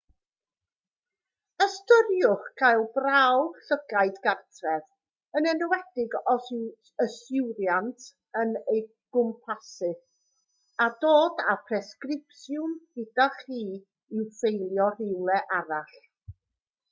ystyriwch 1.63 2.45
gael 2.61 2.85
prawf 2.93 3.59
llygaid 3.65 4.15
gartref 4.23 4.87
yn 5.39 5.47
enwedig 5.51 6.15
os 6.31 6.47
yw 6.55 7.05
yswiriant 7.05 8.07
yn 8.43 8.55
ei 8.77 8.81
gwmpasu 9.17 9.91
a 10.87 10.89
dod 11.05 11.45
â'r 11.53 11.61
presgripsiwn 11.69 12.73
gyda 13.01 13.29
chi 13.43 13.61
i'w 13.75 14.25
ffeilio 14.41 14.89
rywle 14.99 15.39
arall 15.61 15.95